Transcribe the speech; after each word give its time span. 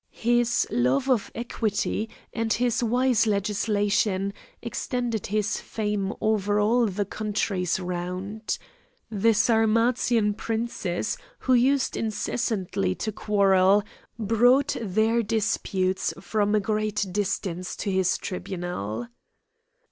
His 0.33 0.65
love 0.71 1.11
of 1.11 1.29
equity 1.35 2.09
and 2.33 2.51
his 2.51 2.81
wise 2.83 3.27
legislation 3.27 4.33
extended 4.59 5.27
his 5.27 5.59
fame 5.61 6.11
over 6.19 6.59
all 6.59 6.87
the 6.87 7.05
countries 7.05 7.79
round. 7.79 8.57
The 9.11 9.35
Sarmatian 9.35 10.33
princes, 10.33 11.19
who 11.41 11.53
used 11.53 11.95
incessantly 11.95 12.95
to 12.95 13.11
quarrel, 13.11 13.83
brought 14.17 14.75
their 14.81 15.21
disputes 15.21 16.15
from 16.19 16.55
a 16.55 16.59
great 16.59 17.05
distance 17.11 17.75
to 17.75 17.91
his 17.91 18.17
tribunal. 18.17 19.07